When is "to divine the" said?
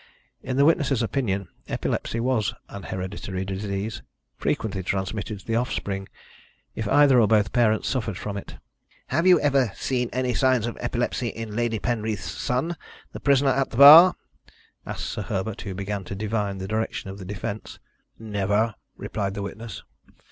16.05-16.67